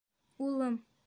Улым! 0.45 0.75